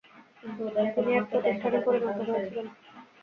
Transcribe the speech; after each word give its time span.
তিনি 0.95 1.11
এক 1.13 1.25
প্রতিষ্ঠানে 1.31 1.79
পরিণত 1.85 2.17
হয়েছিলেন। 2.27 2.67